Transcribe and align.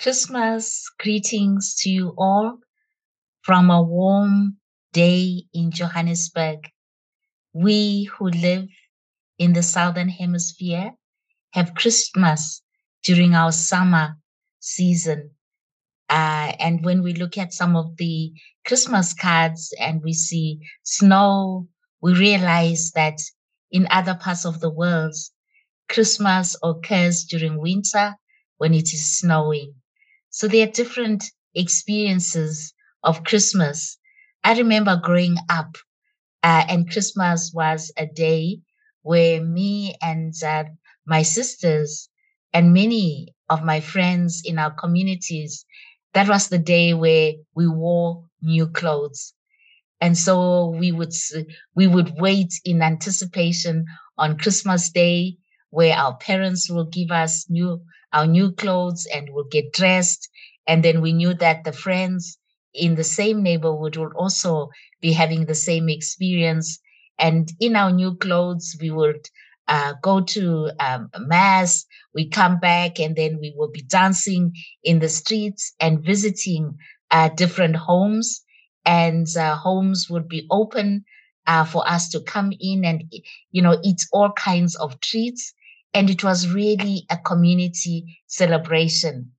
Christmas 0.00 0.88
greetings 1.00 1.74
to 1.80 1.90
you 1.90 2.14
all 2.16 2.58
from 3.42 3.68
a 3.68 3.82
warm 3.82 4.56
day 4.92 5.42
in 5.52 5.72
Johannesburg. 5.72 6.70
We 7.52 8.04
who 8.04 8.28
live 8.28 8.68
in 9.38 9.54
the 9.54 9.62
Southern 9.64 10.08
Hemisphere 10.08 10.92
have 11.50 11.74
Christmas 11.74 12.62
during 13.02 13.34
our 13.34 13.50
summer 13.50 14.14
season. 14.60 15.32
Uh, 16.08 16.52
and 16.60 16.84
when 16.84 17.02
we 17.02 17.14
look 17.14 17.36
at 17.36 17.52
some 17.52 17.74
of 17.74 17.96
the 17.96 18.32
Christmas 18.64 19.12
cards 19.12 19.74
and 19.80 20.00
we 20.04 20.12
see 20.12 20.60
snow, 20.84 21.66
we 22.00 22.14
realize 22.14 22.92
that 22.94 23.18
in 23.72 23.88
other 23.90 24.14
parts 24.14 24.46
of 24.46 24.60
the 24.60 24.70
world, 24.70 25.16
Christmas 25.88 26.54
occurs 26.62 27.24
during 27.24 27.60
winter 27.60 28.14
when 28.58 28.74
it 28.74 28.92
is 28.94 29.18
snowing. 29.18 29.74
So 30.38 30.48
there 30.48 30.66
are 30.68 30.72
different 30.82 31.24
experiences 31.54 32.72
of 33.04 33.24
Christmas. 33.24 33.98
I 34.44 34.56
remember 34.58 34.96
growing 34.96 35.36
up, 35.48 35.76
uh, 36.42 36.64
and 36.68 36.90
Christmas 36.90 37.52
was 37.54 37.92
a 37.96 38.06
day 38.06 38.60
where 39.02 39.42
me 39.44 39.96
and 40.02 40.34
uh, 40.44 40.64
my 41.06 41.22
sisters 41.22 42.08
and 42.52 42.72
many 42.72 43.34
of 43.48 43.64
my 43.64 43.80
friends 43.80 44.42
in 44.44 44.58
our 44.58 44.72
communities, 44.72 45.64
that 46.14 46.28
was 46.28 46.48
the 46.48 46.58
day 46.58 46.94
where 46.94 47.34
we 47.54 47.68
wore 47.68 48.24
new 48.42 48.68
clothes. 48.68 49.34
And 50.00 50.18
so 50.18 50.70
we 50.70 50.92
would 50.92 51.12
we 51.76 51.86
would 51.86 52.12
wait 52.18 52.52
in 52.64 52.82
anticipation 52.82 53.86
on 54.16 54.38
Christmas 54.38 54.90
Day, 54.90 55.38
where 55.70 55.94
our 55.96 56.16
parents 56.16 56.68
will 56.70 56.86
give 56.86 57.10
us 57.12 57.46
new 57.48 57.84
our 58.12 58.26
new 58.26 58.52
clothes 58.52 59.06
and 59.12 59.30
we'll 59.32 59.44
get 59.44 59.72
dressed. 59.72 60.28
And 60.66 60.84
then 60.84 61.00
we 61.00 61.12
knew 61.12 61.34
that 61.34 61.64
the 61.64 61.72
friends 61.72 62.38
in 62.74 62.94
the 62.94 63.04
same 63.04 63.42
neighborhood 63.42 63.96
would 63.96 64.12
also 64.14 64.70
be 65.00 65.12
having 65.12 65.46
the 65.46 65.54
same 65.54 65.88
experience. 65.88 66.78
And 67.18 67.50
in 67.60 67.76
our 67.76 67.90
new 67.92 68.14
clothes, 68.16 68.76
we 68.80 68.90
would 68.90 69.28
uh, 69.66 69.94
go 70.02 70.20
to 70.20 70.70
um, 70.80 71.10
mass. 71.18 71.84
We 72.14 72.28
come 72.28 72.58
back, 72.58 72.98
and 73.00 73.16
then 73.16 73.38
we 73.40 73.52
will 73.56 73.70
be 73.70 73.82
dancing 73.82 74.52
in 74.82 74.98
the 75.00 75.08
streets 75.08 75.74
and 75.80 76.02
visiting 76.04 76.78
uh, 77.10 77.28
different 77.30 77.76
homes. 77.76 78.42
And 78.84 79.26
uh, 79.36 79.56
homes 79.56 80.08
would 80.08 80.28
be 80.28 80.46
open 80.50 81.04
uh, 81.46 81.64
for 81.64 81.86
us 81.88 82.08
to 82.10 82.20
come 82.20 82.52
in 82.60 82.84
and, 82.84 83.04
you 83.50 83.62
know, 83.62 83.78
eat 83.82 84.06
all 84.12 84.32
kinds 84.32 84.74
of 84.76 85.00
treats 85.00 85.52
and 85.94 86.10
it 86.10 86.22
was 86.22 86.52
really 86.52 87.04
a 87.10 87.16
community 87.16 88.18
celebration. 88.26 89.32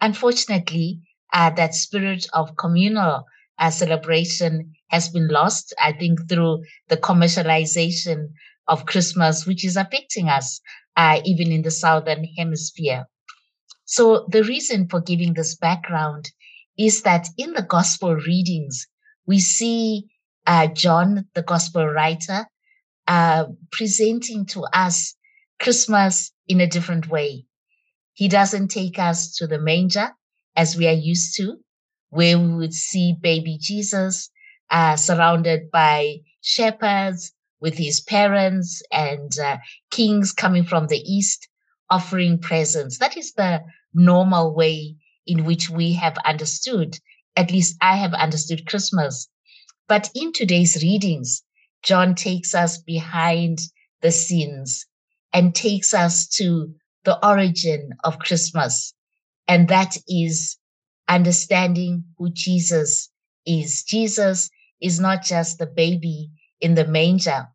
Unfortunately, 0.00 1.00
uh, 1.32 1.50
that 1.50 1.74
spirit 1.74 2.26
of 2.32 2.56
communal 2.56 3.24
uh, 3.58 3.70
celebration 3.70 4.72
has 4.88 5.08
been 5.08 5.28
lost, 5.28 5.74
I 5.82 5.92
think, 5.92 6.28
through 6.28 6.62
the 6.88 6.96
commercialization 6.96 8.28
of 8.68 8.86
Christmas, 8.86 9.46
which 9.46 9.64
is 9.64 9.76
affecting 9.76 10.28
us 10.28 10.60
uh, 10.96 11.20
even 11.24 11.52
in 11.52 11.62
the 11.62 11.70
Southern 11.70 12.24
Hemisphere. 12.36 13.06
So, 13.84 14.26
the 14.30 14.42
reason 14.42 14.88
for 14.88 15.00
giving 15.00 15.34
this 15.34 15.56
background 15.56 16.30
is 16.78 17.02
that 17.02 17.28
in 17.38 17.52
the 17.52 17.62
gospel 17.62 18.14
readings, 18.14 18.86
we 19.26 19.38
see 19.40 20.06
uh, 20.46 20.68
John, 20.68 21.26
the 21.34 21.42
gospel 21.42 21.86
writer, 21.86 22.46
uh, 23.06 23.46
presenting 23.70 24.46
to 24.46 24.62
us 24.72 25.14
Christmas 25.58 26.32
in 26.46 26.60
a 26.60 26.66
different 26.66 27.08
way. 27.08 27.46
He 28.12 28.28
doesn't 28.28 28.68
take 28.68 28.98
us 28.98 29.36
to 29.36 29.46
the 29.46 29.58
manger 29.58 30.10
as 30.54 30.76
we 30.76 30.86
are 30.86 30.92
used 30.92 31.36
to, 31.36 31.58
where 32.10 32.38
we 32.38 32.54
would 32.54 32.72
see 32.72 33.14
baby 33.20 33.58
Jesus 33.60 34.30
uh, 34.70 34.96
surrounded 34.96 35.70
by 35.70 36.18
shepherds 36.40 37.32
with 37.60 37.76
his 37.76 38.00
parents 38.00 38.82
and 38.90 39.38
uh, 39.38 39.58
kings 39.90 40.32
coming 40.32 40.64
from 40.64 40.86
the 40.86 40.98
east 40.98 41.48
offering 41.90 42.38
presents. 42.38 42.98
That 42.98 43.16
is 43.16 43.32
the 43.32 43.62
normal 43.94 44.54
way 44.54 44.96
in 45.26 45.44
which 45.44 45.68
we 45.70 45.92
have 45.94 46.16
understood, 46.24 46.98
at 47.34 47.50
least 47.50 47.76
I 47.80 47.96
have 47.96 48.14
understood 48.14 48.66
Christmas. 48.66 49.28
But 49.88 50.10
in 50.14 50.32
today's 50.32 50.82
readings, 50.82 51.42
John 51.82 52.14
takes 52.14 52.54
us 52.54 52.78
behind 52.78 53.60
the 54.00 54.10
scenes 54.12 54.86
and 55.32 55.54
takes 55.54 55.94
us 55.94 56.26
to 56.28 56.74
the 57.04 57.26
origin 57.26 57.90
of 58.04 58.18
Christmas. 58.18 58.94
And 59.48 59.68
that 59.68 59.96
is 60.08 60.58
understanding 61.08 62.04
who 62.18 62.30
Jesus 62.30 63.10
is. 63.46 63.82
Jesus 63.84 64.50
is 64.80 64.98
not 64.98 65.22
just 65.22 65.58
the 65.58 65.66
baby 65.66 66.30
in 66.60 66.74
the 66.74 66.86
manger. 66.86 67.48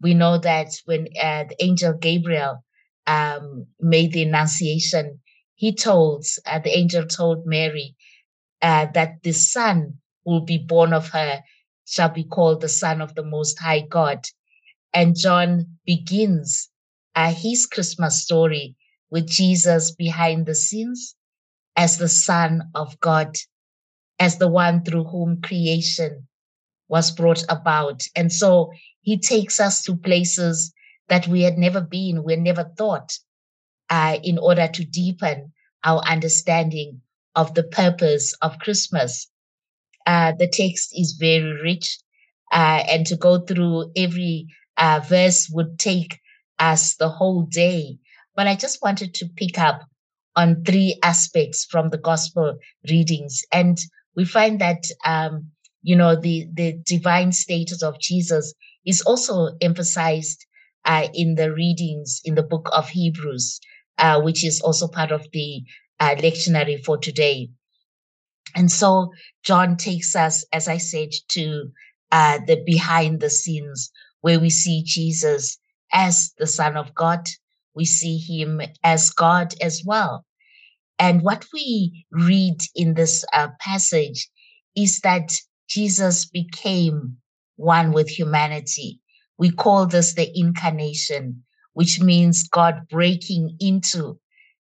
We 0.00 0.14
know 0.14 0.38
that 0.38 0.68
when 0.84 1.08
uh, 1.20 1.44
the 1.44 1.56
angel 1.60 1.92
Gabriel 1.94 2.64
um, 3.06 3.66
made 3.80 4.12
the 4.12 4.22
annunciation, 4.22 5.20
he 5.54 5.74
told, 5.74 6.24
uh, 6.46 6.58
the 6.58 6.76
angel 6.76 7.06
told 7.06 7.46
Mary 7.46 7.96
uh, 8.62 8.86
that 8.94 9.22
the 9.22 9.32
son 9.32 9.98
will 10.24 10.40
be 10.40 10.58
born 10.58 10.92
of 10.92 11.08
her 11.10 11.42
shall 11.86 12.08
be 12.08 12.24
called 12.24 12.60
the 12.60 12.68
Son 12.68 13.00
of 13.00 13.14
the 13.14 13.22
Most 13.22 13.58
High 13.60 13.80
God. 13.80 14.26
And 14.92 15.16
John 15.16 15.78
begins 15.86 16.68
uh, 17.16 17.32
his 17.32 17.66
Christmas 17.66 18.22
story 18.22 18.76
with 19.10 19.26
Jesus 19.28 19.90
behind 19.92 20.46
the 20.46 20.54
scenes 20.54 21.16
as 21.76 21.98
the 21.98 22.08
Son 22.08 22.70
of 22.74 23.00
God, 23.00 23.36
as 24.18 24.38
the 24.38 24.48
one 24.48 24.84
through 24.84 25.04
whom 25.04 25.40
creation 25.40 26.28
was 26.88 27.10
brought 27.10 27.42
about. 27.48 28.02
And 28.14 28.32
so 28.32 28.70
he 29.00 29.18
takes 29.18 29.60
us 29.60 29.82
to 29.84 29.96
places 29.96 30.72
that 31.08 31.26
we 31.26 31.42
had 31.42 31.58
never 31.58 31.80
been, 31.80 32.22
we 32.22 32.34
had 32.34 32.42
never 32.42 32.64
thought, 32.76 33.18
uh, 33.90 34.18
in 34.22 34.38
order 34.38 34.68
to 34.68 34.84
deepen 34.84 35.52
our 35.84 36.00
understanding 36.02 37.00
of 37.34 37.54
the 37.54 37.62
purpose 37.64 38.34
of 38.42 38.58
Christmas. 38.58 39.28
Uh, 40.06 40.32
the 40.32 40.48
text 40.48 40.90
is 40.92 41.16
very 41.18 41.60
rich, 41.62 41.98
uh, 42.52 42.82
and 42.88 43.06
to 43.06 43.16
go 43.16 43.40
through 43.40 43.90
every 43.96 44.46
uh, 44.76 45.00
verse 45.08 45.48
would 45.50 45.78
take 45.78 46.18
us 46.58 46.96
the 46.96 47.08
whole 47.08 47.42
day. 47.42 47.98
But 48.34 48.46
I 48.46 48.54
just 48.54 48.82
wanted 48.82 49.14
to 49.14 49.28
pick 49.36 49.58
up 49.58 49.82
on 50.34 50.64
three 50.64 50.98
aspects 51.02 51.64
from 51.64 51.88
the 51.88 51.98
gospel 51.98 52.58
readings. 52.88 53.42
And 53.52 53.78
we 54.14 54.24
find 54.24 54.60
that, 54.60 54.84
um, 55.04 55.50
you 55.82 55.96
know, 55.96 56.14
the, 56.14 56.46
the 56.52 56.78
divine 56.84 57.32
status 57.32 57.82
of 57.82 57.98
Jesus 57.98 58.54
is 58.84 59.00
also 59.02 59.50
emphasized 59.60 60.44
uh, 60.84 61.08
in 61.14 61.34
the 61.34 61.52
readings 61.52 62.20
in 62.24 62.34
the 62.34 62.42
book 62.42 62.68
of 62.72 62.88
Hebrews, 62.88 63.60
uh, 63.98 64.20
which 64.20 64.44
is 64.44 64.60
also 64.60 64.86
part 64.86 65.10
of 65.10 65.26
the 65.32 65.62
uh, 65.98 66.14
lectionary 66.16 66.82
for 66.84 66.98
today. 66.98 67.48
And 68.54 68.70
so 68.70 69.12
John 69.42 69.76
takes 69.76 70.14
us, 70.14 70.44
as 70.52 70.68
I 70.68 70.78
said, 70.78 71.10
to 71.30 71.70
uh, 72.12 72.38
the 72.46 72.62
behind 72.64 73.20
the 73.20 73.30
scenes 73.30 73.90
where 74.20 74.38
we 74.38 74.50
see 74.50 74.82
Jesus 74.84 75.58
as 75.92 76.32
the 76.38 76.46
Son 76.46 76.76
of 76.76 76.94
God. 76.94 77.28
We 77.74 77.84
see 77.84 78.18
him 78.18 78.60
as 78.82 79.10
God 79.10 79.54
as 79.60 79.82
well. 79.84 80.24
And 80.98 81.22
what 81.22 81.44
we 81.52 82.06
read 82.10 82.58
in 82.74 82.94
this 82.94 83.24
uh, 83.32 83.48
passage 83.60 84.28
is 84.74 85.00
that 85.00 85.38
Jesus 85.68 86.26
became 86.26 87.18
one 87.56 87.92
with 87.92 88.08
humanity. 88.08 89.00
We 89.38 89.50
call 89.50 89.86
this 89.86 90.14
the 90.14 90.30
incarnation, 90.34 91.44
which 91.74 92.00
means 92.00 92.48
God 92.48 92.88
breaking 92.88 93.56
into 93.60 94.18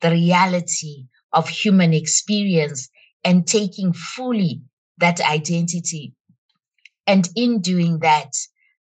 the 0.00 0.10
reality 0.10 1.06
of 1.32 1.48
human 1.48 1.94
experience 1.94 2.88
and 3.24 3.46
taking 3.46 3.92
fully 3.92 4.62
that 4.98 5.20
identity. 5.20 6.14
And 7.06 7.28
in 7.36 7.60
doing 7.60 8.00
that, 8.00 8.32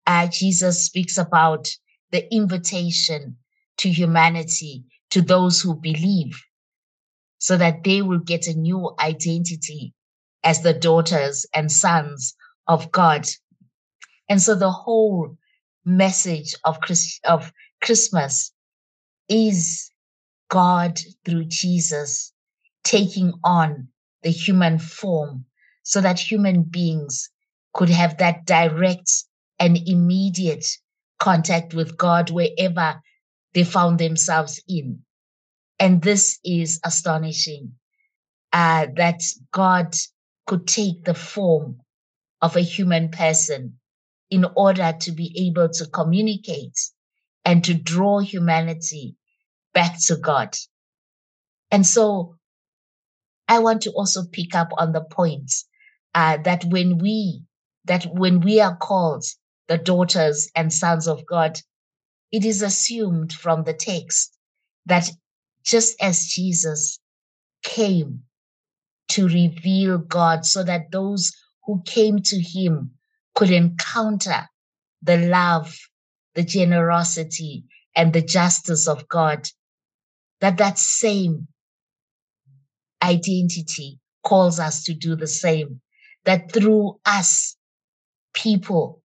uh, 0.07 0.29
Jesus 0.29 0.85
speaks 0.85 1.19
about 1.19 1.69
the 2.13 2.33
invitation 2.33 3.37
to 3.79 3.89
humanity, 3.89 4.85
to 5.11 5.21
those 5.21 5.61
who 5.61 5.75
believe, 5.75 6.41
so 7.39 7.57
that 7.57 7.83
they 7.83 8.03
will 8.03 8.21
get 8.21 8.47
a 8.47 8.55
new 8.55 8.95
identity 9.01 9.95
as 10.45 10.63
the 10.63 10.73
daughters 10.73 11.47
and 11.55 11.73
sons 11.73 12.35
of 12.69 12.93
God. 12.93 13.27
And 14.29 14.41
so 14.41 14.55
the 14.55 14.71
whole 14.71 15.37
message 15.85 16.55
of, 16.65 16.81
Christ, 16.81 17.21
of 17.25 17.53
Christmas 17.83 18.53
is 19.29 19.91
God 20.49 21.01
through 21.25 21.47
Jesus 21.47 22.33
taking 22.85 23.33
on 23.43 23.89
the 24.23 24.31
human 24.31 24.79
form 24.79 25.45
so 25.83 26.01
that 26.01 26.19
human 26.19 26.63
beings 26.63 27.31
could 27.75 27.89
have 27.89 28.19
that 28.19 28.45
direct 28.45 29.11
and 29.59 29.79
immediate 29.89 30.67
contact 31.23 31.75
with 31.75 31.97
God 31.99 32.31
wherever 32.31 33.03
they 33.55 33.65
found 33.65 34.01
themselves 34.01 34.63
in. 34.69 35.01
And 35.81 36.03
this 36.03 36.41
is 36.45 36.81
astonishing. 36.85 37.73
uh, 38.53 38.89
that 38.97 39.23
God 39.53 39.97
could 40.49 40.69
take 40.69 41.05
the 41.05 41.15
form 41.15 41.81
of 42.43 42.57
a 42.57 42.63
human 42.63 43.11
person 43.11 43.79
in 44.31 44.47
order 44.57 44.95
to 45.03 45.13
be 45.13 45.49
able 45.49 45.71
to 45.71 45.87
communicate 45.89 46.79
and 47.45 47.65
to 47.65 47.75
draw 47.75 48.21
humanity 48.21 49.17
back 49.75 49.97
to 50.07 50.17
God. 50.17 50.57
And 51.71 51.87
so 51.87 52.37
I 53.49 53.61
want 53.61 53.83
to 53.83 53.93
also 53.93 54.25
pick 54.33 54.55
up 54.55 54.71
on 54.79 54.93
the 54.93 55.03
point 55.03 55.53
uh, 56.15 56.39
that 56.39 56.65
when 56.67 56.99
we 56.99 57.45
that 57.87 58.05
when 58.07 58.41
we 58.41 58.61
are 58.61 58.77
called 58.77 59.25
the 59.69 59.79
daughters 59.79 60.51
and 60.55 60.73
sons 60.73 61.07
of 61.07 61.25
God, 61.27 61.59
it 62.31 62.45
is 62.45 62.63
assumed 62.63 63.33
from 63.33 63.65
the 63.65 63.75
text 63.75 64.37
that 64.87 65.11
just 65.65 66.01
as 66.03 66.27
Jesus 66.27 66.99
came 67.63 68.23
to 69.09 69.29
reveal 69.29 69.99
God 69.99 70.45
so 70.45 70.63
that 70.63 70.91
those 70.91 71.33
who 71.65 71.83
came 71.85 72.19
to 72.19 72.41
him 72.41 72.93
could 73.35 73.51
encounter 73.51 74.49
the 75.03 75.19
love, 75.19 75.77
the 76.35 76.43
generosity, 76.43 77.65
and 77.95 78.13
the 78.13 78.23
justice 78.23 78.89
of 78.89 79.09
God, 79.09 79.49
that 80.41 80.57
that 80.59 80.79
same 80.79 81.49
identity 83.03 83.99
calls 84.25 84.59
us 84.59 84.85
to 84.85 84.95
do 84.95 85.17
the 85.17 85.27
same, 85.27 85.81
that 86.25 86.53
through 86.53 86.99
us, 87.05 87.57
people 88.33 89.02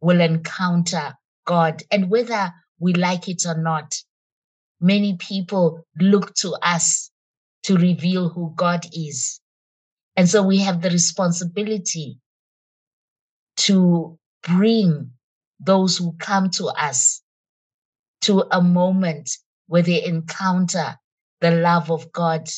will 0.00 0.20
encounter 0.20 1.14
God. 1.46 1.82
And 1.90 2.10
whether 2.10 2.52
we 2.78 2.94
like 2.94 3.28
it 3.28 3.44
or 3.46 3.56
not, 3.56 3.94
many 4.80 5.16
people 5.16 5.86
look 5.98 6.34
to 6.36 6.52
us 6.62 7.10
to 7.64 7.76
reveal 7.76 8.28
who 8.28 8.52
God 8.56 8.86
is. 8.92 9.40
And 10.16 10.28
so 10.28 10.42
we 10.42 10.58
have 10.58 10.82
the 10.82 10.90
responsibility 10.90 12.18
to 13.58 14.18
bring 14.42 15.12
those 15.60 15.96
who 15.96 16.12
come 16.18 16.50
to 16.50 16.66
us 16.66 17.22
to 18.22 18.44
a 18.50 18.60
moment 18.62 19.30
where 19.68 19.82
they 19.82 20.04
encounter 20.04 20.98
the 21.40 21.50
love 21.50 21.90
of 21.90 22.12
God, 22.12 22.48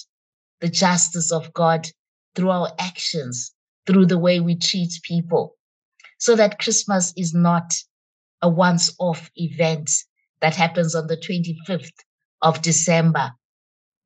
the 0.60 0.68
justice 0.68 1.32
of 1.32 1.52
God 1.52 1.88
through 2.34 2.50
our 2.50 2.72
actions, 2.78 3.52
through 3.86 4.06
the 4.06 4.18
way 4.18 4.40
we 4.40 4.56
treat 4.56 4.92
people, 5.02 5.56
so 6.18 6.36
that 6.36 6.58
Christmas 6.58 7.12
is 7.16 7.32
not 7.32 7.74
a 8.42 8.48
once 8.48 8.94
off 8.98 9.30
event 9.36 9.90
that 10.40 10.54
happens 10.54 10.94
on 10.94 11.06
the 11.06 11.16
25th 11.16 11.92
of 12.42 12.62
December, 12.62 13.32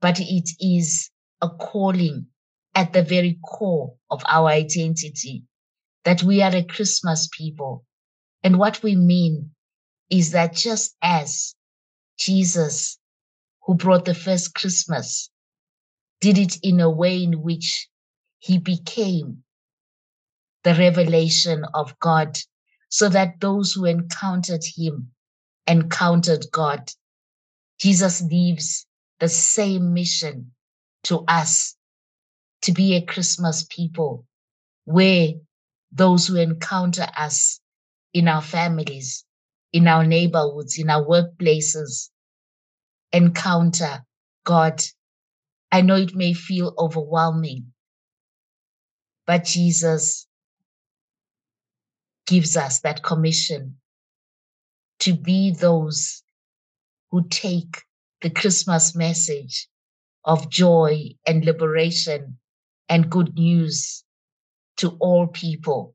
but 0.00 0.20
it 0.20 0.48
is 0.60 1.10
a 1.40 1.48
calling 1.48 2.26
at 2.74 2.92
the 2.92 3.02
very 3.02 3.38
core 3.44 3.94
of 4.10 4.22
our 4.28 4.48
identity 4.48 5.44
that 6.04 6.22
we 6.22 6.42
are 6.42 6.54
a 6.54 6.64
Christmas 6.64 7.28
people. 7.36 7.84
And 8.42 8.58
what 8.58 8.82
we 8.82 8.96
mean 8.96 9.50
is 10.10 10.32
that 10.32 10.54
just 10.54 10.96
as 11.02 11.54
Jesus, 12.18 12.98
who 13.64 13.74
brought 13.74 14.04
the 14.04 14.14
first 14.14 14.54
Christmas, 14.54 15.30
did 16.20 16.38
it 16.38 16.58
in 16.62 16.80
a 16.80 16.90
way 16.90 17.22
in 17.22 17.42
which 17.42 17.88
he 18.38 18.58
became 18.58 19.44
the 20.64 20.74
revelation 20.74 21.64
of 21.74 21.98
God, 21.98 22.36
so 22.88 23.08
that 23.08 23.40
those 23.40 23.72
who 23.72 23.84
encountered 23.84 24.62
him 24.64 25.12
encountered 25.66 26.46
God. 26.52 26.90
Jesus 27.78 28.22
leaves 28.22 28.86
the 29.20 29.28
same 29.28 29.92
mission 29.92 30.52
to 31.04 31.24
us 31.26 31.76
to 32.62 32.72
be 32.72 32.94
a 32.94 33.02
Christmas 33.02 33.64
people 33.68 34.26
where 34.84 35.32
those 35.90 36.26
who 36.26 36.36
encounter 36.36 37.06
us 37.16 37.60
in 38.12 38.28
our 38.28 38.42
families, 38.42 39.24
in 39.72 39.88
our 39.88 40.04
neighborhoods, 40.04 40.78
in 40.78 40.90
our 40.90 41.04
workplaces, 41.04 42.10
encounter 43.12 44.04
God. 44.44 44.82
I 45.70 45.80
know 45.82 45.96
it 45.96 46.14
may 46.14 46.34
feel 46.34 46.74
overwhelming, 46.78 47.72
but 49.26 49.44
Jesus 49.44 50.26
gives 52.26 52.56
us 52.56 52.80
that 52.80 53.02
commission 53.02 53.76
to 55.00 55.14
be 55.14 55.50
those 55.52 56.22
who 57.10 57.26
take 57.28 57.82
the 58.20 58.30
Christmas 58.30 58.94
message 58.94 59.68
of 60.24 60.48
joy 60.48 61.10
and 61.26 61.44
liberation 61.44 62.38
and 62.88 63.10
good 63.10 63.34
news 63.34 64.04
to 64.76 64.90
all 65.00 65.26
people 65.26 65.94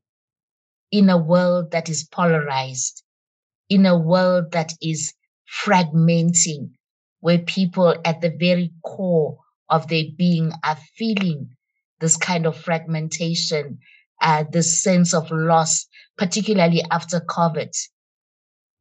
in 0.90 1.10
a 1.10 1.18
world 1.18 1.70
that 1.70 1.88
is 1.88 2.04
polarized, 2.04 3.02
in 3.68 3.86
a 3.86 3.96
world 3.96 4.52
that 4.52 4.72
is 4.82 5.14
fragmenting, 5.64 6.70
where 7.20 7.38
people 7.38 7.94
at 8.04 8.20
the 8.20 8.30
very 8.38 8.72
core 8.84 9.38
of 9.68 9.88
their 9.88 10.04
being 10.16 10.52
are 10.64 10.78
feeling 10.96 11.50
this 12.00 12.16
kind 12.16 12.46
of 12.46 12.56
fragmentation, 12.56 13.78
uh, 14.20 14.44
this 14.50 14.82
sense 14.82 15.14
of 15.14 15.30
loss, 15.30 15.86
particularly 16.16 16.82
after 16.90 17.20
COVID, 17.20 17.74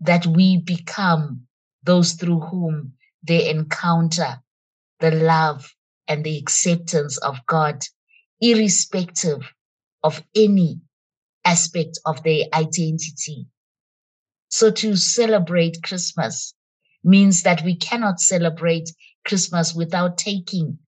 that 0.01 0.25
we 0.25 0.57
become 0.57 1.47
those 1.83 2.13
through 2.13 2.39
whom 2.39 2.93
they 3.23 3.49
encounter 3.49 4.41
the 4.99 5.11
love 5.11 5.73
and 6.07 6.23
the 6.23 6.37
acceptance 6.37 7.17
of 7.17 7.45
God, 7.45 7.83
irrespective 8.41 9.53
of 10.03 10.23
any 10.35 10.79
aspect 11.45 11.99
of 12.05 12.23
their 12.23 12.45
identity. 12.53 13.47
So 14.49 14.71
to 14.71 14.95
celebrate 14.95 15.83
Christmas 15.83 16.53
means 17.03 17.43
that 17.43 17.63
we 17.63 17.75
cannot 17.75 18.19
celebrate 18.19 18.89
Christmas 19.25 19.73
without 19.73 20.17
taking 20.17 20.79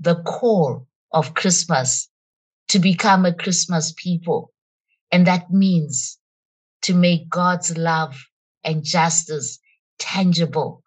the 0.00 0.22
core 0.22 0.86
of 1.12 1.34
Christmas 1.34 2.08
to 2.68 2.78
become 2.78 3.24
a 3.24 3.34
Christmas 3.34 3.92
people. 3.96 4.52
And 5.12 5.26
that 5.26 5.50
means 5.50 6.18
to 6.82 6.94
make 6.94 7.28
God's 7.28 7.76
love 7.76 8.16
and 8.64 8.84
justice 8.84 9.58
tangible, 9.98 10.82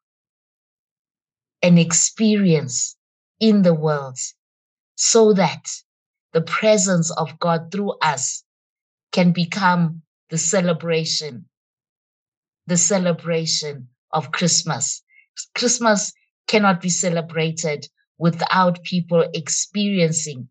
an 1.61 1.77
experience 1.77 2.95
in 3.39 3.61
the 3.61 3.73
world, 3.73 4.17
so 4.95 5.33
that 5.33 5.65
the 6.33 6.41
presence 6.41 7.11
of 7.11 7.39
God 7.39 7.71
through 7.71 7.93
us 8.01 8.43
can 9.11 9.31
become 9.31 10.01
the 10.29 10.37
celebration, 10.37 11.45
the 12.67 12.77
celebration 12.77 13.87
of 14.11 14.31
Christmas. 14.31 15.01
Christmas 15.55 16.13
cannot 16.47 16.81
be 16.81 16.89
celebrated 16.89 17.87
without 18.17 18.83
people 18.83 19.25
experiencing 19.33 20.49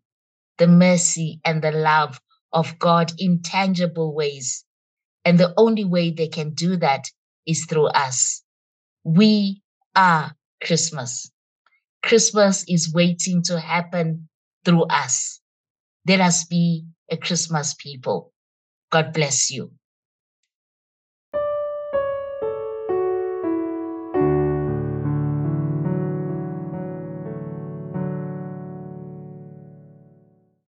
the 0.59 0.67
mercy 0.67 1.41
and 1.43 1.61
the 1.63 1.71
love 1.71 2.21
of 2.53 2.77
God 2.79 3.13
in 3.17 3.41
tangible 3.41 4.13
ways. 4.13 4.65
And 5.25 5.39
the 5.39 5.53
only 5.57 5.85
way 5.85 6.11
they 6.11 6.27
can 6.27 6.51
do 6.51 6.77
that 6.77 7.09
is 7.47 7.65
through 7.65 7.87
us. 7.87 8.43
We 9.03 9.61
are 9.95 10.35
Christmas. 10.63 11.31
Christmas 12.03 12.65
is 12.67 12.93
waiting 12.93 13.41
to 13.43 13.59
happen 13.59 14.29
through 14.65 14.83
us. 14.83 15.41
Let 16.07 16.21
us 16.21 16.45
be 16.45 16.85
a 17.11 17.17
Christmas 17.17 17.73
people. 17.73 18.33
God 18.91 19.13
bless 19.13 19.51
you. 19.51 19.71